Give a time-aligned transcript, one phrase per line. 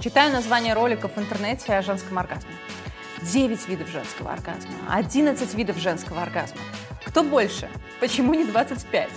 [0.00, 2.50] Читаю название роликов в интернете о женском оргазме.
[3.20, 6.62] 9 видов женского оргазма, 11 видов женского оргазма.
[7.04, 7.68] Кто больше?
[8.00, 9.10] Почему не 25?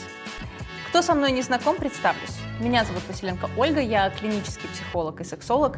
[0.89, 2.37] Кто со мной не знаком, представлюсь.
[2.59, 5.77] Меня зовут Василенко Ольга, я клинический психолог и сексолог,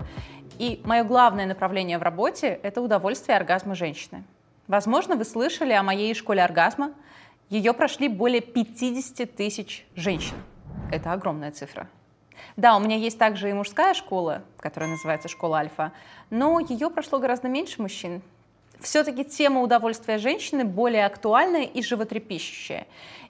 [0.57, 4.23] и мое главное направление в работе– это удовольствие оргазма женщины.
[4.67, 6.93] Возможно, вы слышали о моей школе оргазма.
[7.51, 10.37] Ее прошли более 50 тысяч женщин.
[10.91, 11.87] Это огромная цифра.
[12.57, 15.91] Да, у меня есть также и мужская школа, которая называется «Школа Альфа»,
[16.29, 18.21] но ее прошло гораздо меньше мужчин.
[18.79, 22.87] Все-таки тема удовольствия женщины более актуальная и животрепещущая.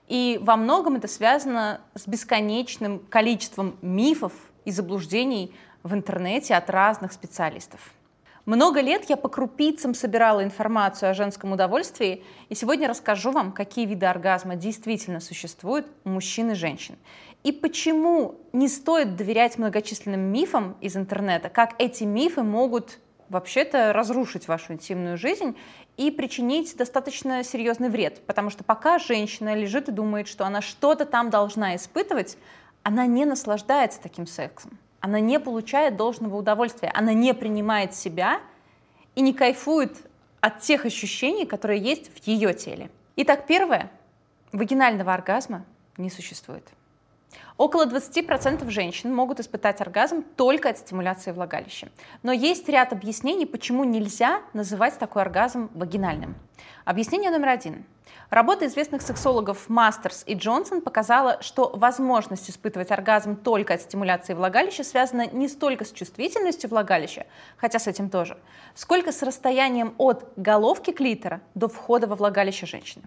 [0.08, 4.34] И во многом это связано с бесконечным количеством мифов
[4.66, 7.80] и заблуждений в интернете от разных специалистов.
[8.46, 13.88] Много лет я по крупицам собирала информацию о женском удовольствии, и сегодня расскажу вам, какие
[13.88, 16.96] виды оргазма действительно существуют у мужчин и женщин.
[17.46, 24.50] И почему не стоит доверять многочисленным мифам из интернета, как эти мифы могут вообще-то разрушить
[24.50, 25.56] вашу интимную жизнь
[25.96, 28.22] и причинить достаточно серьезный вред.
[28.26, 32.38] Потому что пока женщина лежит и думает, что она что-то там должна испытывать,
[32.84, 38.42] она не наслаждается таким сексом она не получает должного удовольствия, она не принимает себя
[39.14, 39.96] и не кайфует
[40.42, 42.90] от тех ощущений, которые есть в ее теле.
[43.16, 43.92] Итак, первое.
[44.52, 45.64] Вагинального оргазма
[45.98, 46.68] не существует.
[47.58, 51.88] Около 20% женщин могут испытать оргазм только от стимуляции влагалища.
[52.22, 56.36] Но есть ряд объяснений, почему нельзя называть такой оргазм вагинальным.
[56.84, 57.86] Объяснение номер один.
[58.30, 64.84] Работа известных сексологов Мастерс и Джонсон показала, что возможность испытывать оргазм только от стимуляции влагалища
[64.84, 67.26] связана не столько с чувствительностью влагалища,
[67.58, 68.38] хотя с этим тоже,
[68.74, 73.04] сколько с расстоянием от головки клитора до входа во влагалище женщины.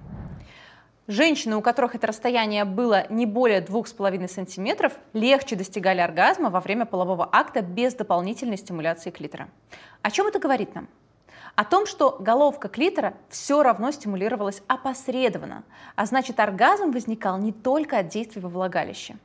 [1.09, 6.85] Женщины, у которых это расстояние было не более 2,5 см, легче достигали оргазма во время
[6.85, 9.49] полового акта без дополнительной стимуляции клитора.
[10.03, 10.87] О чем это говорит нам?
[11.55, 15.65] о том, что головка клитора все равно стимулировалась опосредованно,
[15.97, 19.17] а значит оргазм возникал не только от действия во влагалище.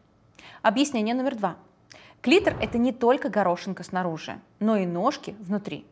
[0.64, 1.58] Объяснение номер два.
[2.22, 5.86] Клитор– это не только горошинка снаружи, но и ножки внутри.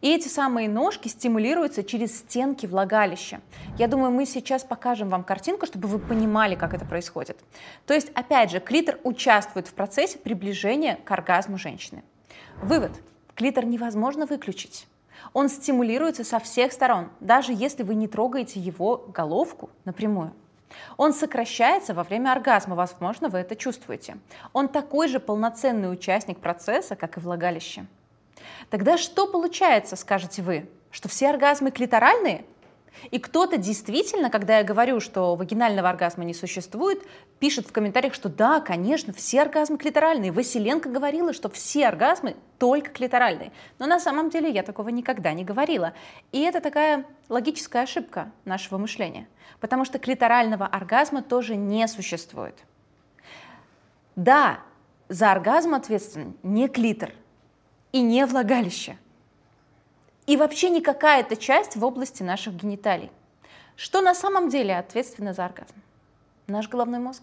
[0.00, 3.40] И эти самые ножки стимулируются через стенки влагалища.
[3.78, 7.38] Я думаю, мы сейчас покажем вам картинку, чтобы вы понимали, как это происходит.
[7.86, 12.02] То есть, опять же, клитор участвует в процессе приближения к оргазму женщины.
[12.62, 12.92] Вывод.
[13.34, 14.86] Клитор невозможно выключить.
[15.32, 20.32] Он стимулируется со всех сторон, даже если вы не трогаете его головку напрямую.
[20.96, 24.18] Он сокращается во время оргазма, возможно, вы это чувствуете.
[24.52, 27.86] Он такой же полноценный участник процесса, как и влагалище.
[28.70, 30.68] Тогда что получается, скажете вы?
[30.90, 32.44] Что все оргазмы клиторальные?
[33.10, 37.02] И кто-то действительно, когда я говорю, что вагинального оргазма не существует,
[37.38, 40.32] пишет в комментариях, что да, конечно, все оргазмы клиторальные.
[40.32, 43.52] Василенко говорила, что все оргазмы только клиторальные.
[43.78, 45.92] Но на самом деле я такого никогда не говорила.
[46.32, 49.28] И это такая логическая ошибка нашего мышления.
[49.60, 52.56] Потому что клиторального оргазма тоже не существует.
[54.16, 54.60] Да,
[55.08, 57.12] за оргазм ответственен не клитор
[57.96, 58.96] и не влагалище–
[60.26, 63.10] и вообще не какая-то часть в области наших гениталий.
[63.76, 65.74] Что на самом деле ответственно за оргазм?
[66.48, 67.22] Наш головной мозг.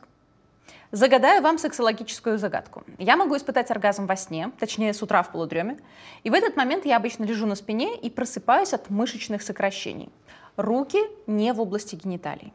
[0.91, 2.83] Загадаю вам сексологическую загадку.
[2.97, 5.79] Я могу испытать оргазм во сне, точнее с утра в полудреме,
[6.23, 10.09] и в этот момент я обычно лежу на спине и просыпаюсь от мышечных сокращений.
[10.55, 12.53] Руки не в области гениталий.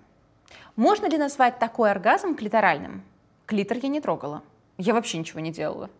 [0.76, 3.02] Можно ли назвать такой оргазм клиторальным?
[3.46, 4.42] Клитор я не трогала.
[4.78, 5.90] Я вообще ничего не делала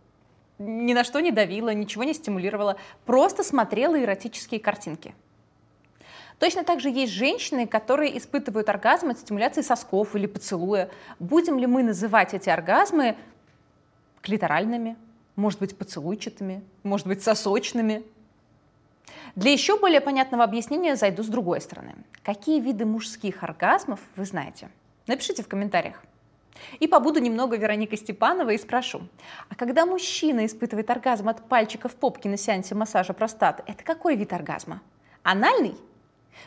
[0.59, 2.77] ни на что не давила, ничего не стимулировала,
[3.07, 5.15] просто смотрела эротические картинки.
[6.39, 10.89] Точно так же есть женщины, которые испытывают оргазм от стимуляции сосков или поцелуя.
[11.19, 13.17] Будем ли мы называть эти оргазмы
[14.21, 14.97] клиторальными,
[15.35, 18.05] может быть, поцелуйчатыми, может быть, сосочными?
[19.35, 21.95] Для еще более понятного объяснения зайду с другой стороны.
[22.23, 24.69] Какие виды мужских оргазмов вы знаете?
[25.07, 26.03] Напишите в комментариях.
[26.81, 29.03] И побуду немного Вероникой Степановой и спрошу,
[29.49, 34.33] а когда мужчина испытывает оргазм от пальчиков попки на сеансе массажа простаты, это какой вид
[34.33, 34.83] оргазма?
[35.23, 35.77] Анальный?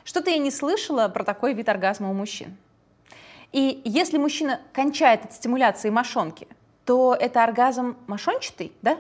[0.04, 2.56] Что-то я не слышала про такой вид оргазма у мужчин.
[3.52, 6.48] И если мужчина кончает от стимуляции мошонки,
[6.86, 8.98] то это оргазм мошончатый, да?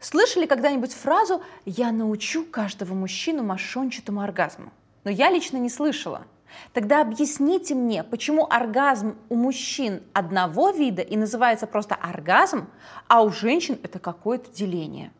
[0.00, 4.70] Слышали когда-нибудь фразу «я научу каждого мужчину мошончатому оргазму»?
[5.04, 6.26] Но я лично не слышала–
[6.72, 12.68] Тогда объясните мне, почему оргазм у мужчин одного вида и называется просто оргазм,
[13.06, 15.12] а у женщин это какое-то деление.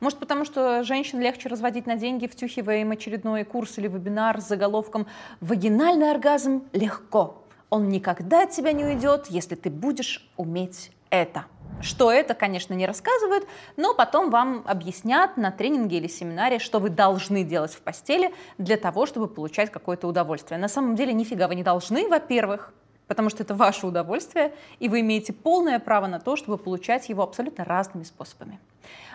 [0.00, 4.48] Может, потому что женщин легче разводить на деньги, втюхивая им очередной курс или вебинар с
[4.48, 5.06] заголовком
[5.40, 7.44] «Вагинальный оргазм легко.
[7.70, 11.44] Он никогда от тебя не уйдет, если ты будешь уметь это.
[11.80, 16.90] Что это, конечно, не рассказывают, но потом вам объяснят на тренинге или семинаре, что вы
[16.90, 20.58] должны делать в постели для того, чтобы получать какое-то удовольствие.
[20.58, 22.72] На самом деле нифига вы не должны, во-первых,
[23.08, 27.22] потому что это ваше удовольствие, и вы имеете полное право на то, чтобы получать его
[27.22, 28.58] абсолютно разными способами.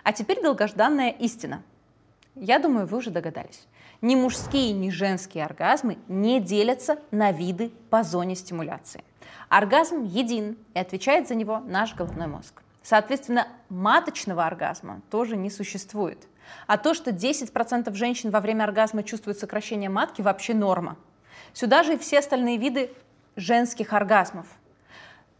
[0.03, 1.63] А теперь долгожданная истина.
[2.35, 3.65] Я думаю, вы уже догадались.
[4.01, 9.03] Ни мужские, ни женские оргазмы не делятся на виды по зоне стимуляции.
[9.49, 12.61] Оргазм един, и отвечает за него наш головной мозг.
[12.83, 16.27] Соответственно, маточного оргазма тоже не существует.
[16.67, 20.95] А то, что 10% женщин во время оргазма чувствуют сокращение матки, вообще норма.
[21.53, 22.91] Сюда же и все остальные виды
[23.35, 24.47] женских оргазмов.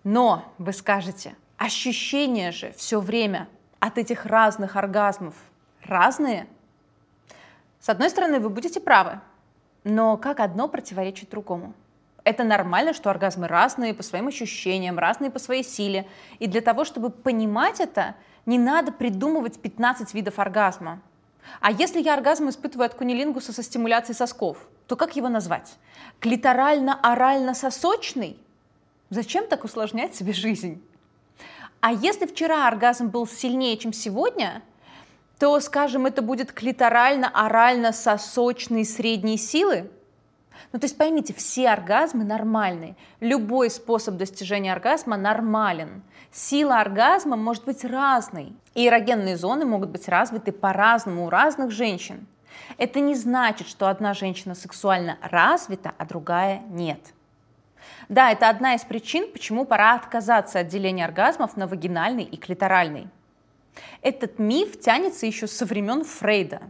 [0.03, 3.47] Но, вы скажете, ощущения же все время
[3.79, 5.35] от этих разных оргазмов
[5.83, 6.47] разные.
[7.79, 9.19] С одной стороны, вы будете правы,
[9.83, 11.73] но как одно противоречит другому?
[12.23, 16.05] Это нормально, что оргазмы разные по своим ощущениям, разные по своей силе.
[16.39, 18.15] И для того, чтобы понимать это,
[18.45, 20.99] не надо придумывать 15 видов оргазма.
[21.61, 25.77] А если я оргазм испытываю от кунилингуса со стимуляцией сосков, то как его назвать?
[26.19, 28.37] Клиторально-орально-сосочный?
[29.09, 30.83] Зачем так усложнять себе жизнь?
[31.79, 34.63] А если вчера оргазм был сильнее, чем сегодня,
[35.39, 39.89] то, скажем, это будет клиторально-орально-сосочный средней силы?
[40.73, 42.95] Ну, то есть поймите, все оргазмы нормальные.
[43.19, 46.01] Любой способ достижения оргазма нормален.
[46.31, 48.53] Сила оргазма может быть разной.
[48.73, 52.27] И эрогенные зоны могут быть развиты по-разному у разных женщин.
[52.77, 56.99] Это не значит, что одна женщина сексуально развита, а другая нет.
[58.09, 63.07] Да, это одна из причин, почему пора отказаться от деления оргазмов на вагинальный и клиторальный.
[64.01, 66.61] Этот миф тянется еще со времен Фрейда.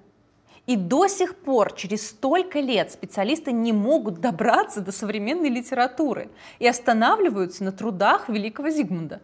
[0.67, 6.67] И до сих пор, через столько лет, специалисты не могут добраться до современной литературы и
[6.67, 9.21] останавливаются на трудах великого Зигмунда.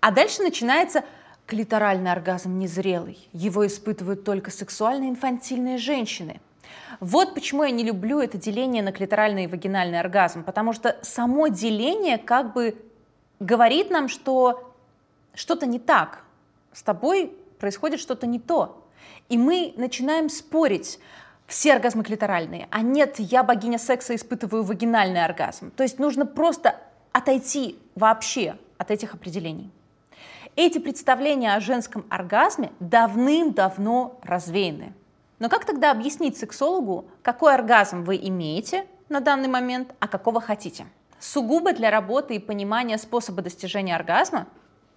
[0.00, 1.04] А дальше начинается
[1.46, 3.18] клиторальный оргазм незрелый.
[3.34, 6.40] Его испытывают только сексуально инфантильные женщины.
[6.98, 11.48] Вот почему я не люблю это деление на клиторальный и вагинальный оргазм, потому что само
[11.48, 12.74] деление как бы
[13.38, 14.74] говорит нам, что
[15.34, 16.21] что-то не так,
[16.72, 18.84] с тобой происходит что-то не то.
[19.28, 20.98] И мы начинаем спорить,
[21.46, 25.70] все оргазмы клиторальные, а нет, я богиня секса испытываю вагинальный оргазм.
[25.70, 26.76] То есть нужно просто
[27.12, 29.70] отойти вообще от этих определений.
[30.56, 34.92] Эти представления о женском оргазме давным-давно развеяны.
[35.38, 40.86] Но как тогда объяснить сексологу, какой оргазм вы имеете на данный момент, а какого хотите?
[41.18, 44.46] Сугубо для работы и понимания способа достижения оргазма,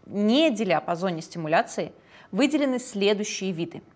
[0.05, 0.81] не деля
[1.21, 1.91] стимуляции,
[2.31, 3.81] выделены следующие виды–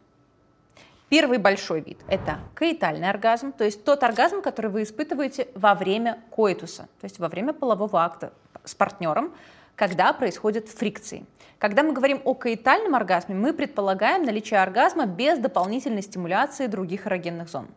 [1.10, 6.22] Первый большой вид– это коитальный оргазм, то есть тот оргазм, который вы испытываете во время
[6.30, 8.32] коитуса, то есть во время полового акта
[8.64, 9.34] с партнером,
[9.80, 11.26] когда происходят фрикции.
[11.58, 17.48] Когда мы говорим о коитальном оргазме, мы предполагаем наличие оргазма без дополнительной стимуляции других эрогенных
[17.48, 17.70] зон.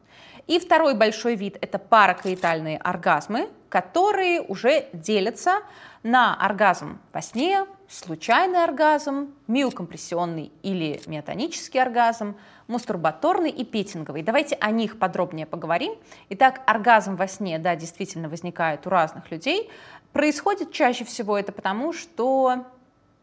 [0.49, 5.60] И второй большой вид– это паракоитальные оргазмы, которые уже делятся
[6.02, 12.34] на оргазм во сне, случайный оргазм, миокомпрессионный или миотонический оргазм,
[12.66, 14.22] мастурбаторный и петинговый.
[14.22, 15.94] Давайте о них подробнее поговорим.
[16.31, 19.70] Итак, оргазм во сне, да, действительно возникает у разных людей.
[20.12, 22.67] Происходит чаще всего это потому, что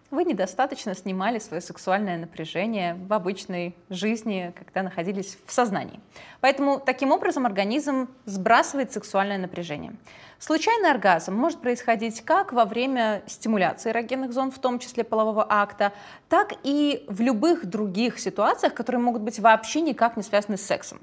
[0.10, 6.00] вы недостаточно снимали свое сексуальное напряжение в обычной жизни, когда находились в сознании.
[6.42, 9.94] Поэтому таким образом организм сбрасывает сексуальное напряжение.
[10.40, 15.94] Случайный оргазм может происходить как во время стимуляции эрогенных зон, в том числе полового акта,
[16.28, 21.02] так и в любых других ситуациях, которые могут быть вообще никак не связаны с сексом.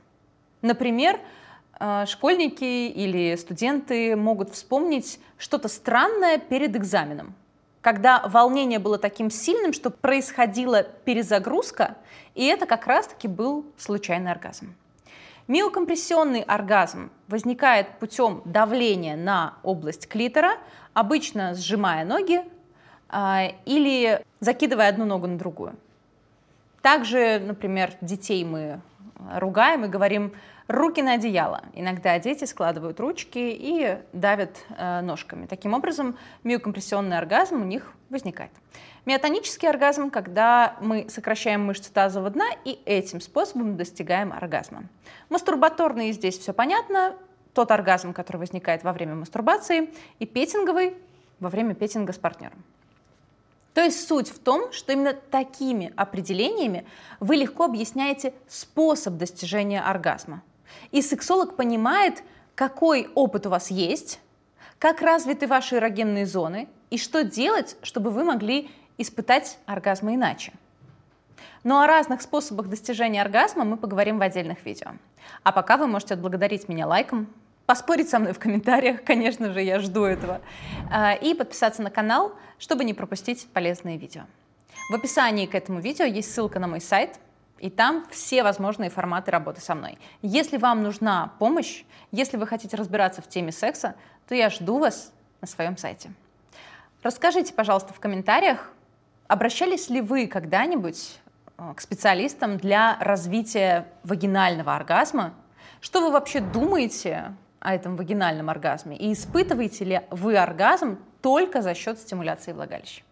[0.62, 1.21] Например,
[2.06, 7.35] школьники или студенты могут вспомнить что-то странное перед экзаменом
[7.87, 11.95] когда волнение было таким сильным, что происходила перезагрузка,
[12.35, 14.75] и это как раз-таки был случайный оргазм.
[15.47, 20.54] Миокомпрессионный оргазм возникает путем давления на область клитора,
[20.95, 22.42] обычно сжимая ноги
[23.09, 25.76] э, или закидывая одну ногу на другую.
[26.83, 28.80] Также, например, детей мы
[29.37, 30.33] ругаем и говорим
[30.68, 31.62] руки на одеяло.
[31.75, 35.46] Иногда дети складывают ручки и давят э, ножками.
[35.46, 38.50] Таким образом, миокомпрессионный оргазм у них возникает.
[39.04, 44.85] Миотонический оргазм, когда мы сокращаем мышцы тазового дна и этим способом достигаем оргазма.
[45.28, 47.14] Мастурбаторный здесь все понятно,
[47.54, 50.94] тот оргазм, который возникает во время мастурбации, и петинговый
[51.38, 52.62] во время петинга с партнером.
[53.75, 56.87] То есть суть в том, что именно такими определениями
[57.20, 60.42] вы легко объясняете способ достижения оргазма.
[60.90, 62.23] И сексолог понимает,
[62.54, 64.20] какой опыт у вас есть,
[64.78, 70.52] как развиты ваши эрогенные зоны и что делать, чтобы вы могли испытать оргазм иначе.
[71.64, 74.92] Ну о разных способах достижения оргазма мы поговорим в отдельных видео.
[75.42, 77.26] А пока вы можете отблагодарить меня лайком,
[77.66, 80.40] поспорить со мной в комментариях, конечно же, я жду этого,
[80.90, 84.23] а, и подписаться на канал, чтобы не пропустить полезные видео.
[84.90, 87.18] В описании к этому видео есть ссылка на мой сайт,
[87.58, 89.98] и там все возможные форматы работы со мной.
[90.22, 93.94] Если вам нужна помощь, если вы хотите разбираться в теме секса,
[94.28, 96.10] то я жду вас на своем сайте.
[97.02, 98.72] Расскажите, пожалуйста, в комментариях,
[99.28, 101.18] обращались ли вы когда-нибудь
[101.56, 105.34] э, к специалистам для развития вагинального оргазма?
[105.80, 108.96] Что вы вообще думаете о этом вагинальном оргазме?
[108.96, 113.02] И испытываете ли вы оргазм только за счет стимуляции влагалища?